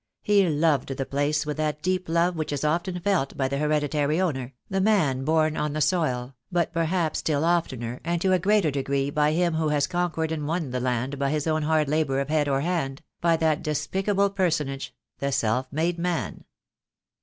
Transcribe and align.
He 0.23 0.49
loved 0.49 0.87
the 0.97 1.05
place 1.05 1.45
with 1.45 1.57
that 1.57 1.83
deep 1.83 2.09
love 2.09 2.35
which 2.35 2.51
is 2.51 2.63
often 2.63 2.99
felt 2.99 3.37
by 3.37 3.47
the 3.47 3.59
hereditary 3.59 4.19
owner, 4.19 4.55
the 4.67 4.81
man 4.81 5.23
born 5.23 5.55
on 5.55 5.73
the 5.73 5.79
soil, 5.81 6.33
but 6.51 6.73
perhaps 6.73 7.19
still 7.19 7.45
oftener, 7.45 7.99
and 8.03 8.19
to 8.19 8.33
a 8.33 8.39
greater 8.39 8.71
degree 8.71 9.11
by 9.11 9.33
him 9.33 9.53
who 9.53 9.69
has 9.69 9.85
conquered 9.85 10.31
and 10.31 10.47
won 10.47 10.71
the 10.71 10.79
land 10.79 11.19
by 11.19 11.29
his 11.29 11.45
own 11.45 11.61
hard 11.61 11.87
labour 11.87 12.19
of 12.19 12.29
head 12.29 12.47
or 12.49 12.61
hand, 12.61 13.03
by 13.21 13.37
that 13.37 13.61
despicable 13.61 14.31
per 14.31 14.49
sonage, 14.49 14.89
the 15.19 15.31
self 15.31 15.71
made 15.71 15.99
man. 15.99 16.45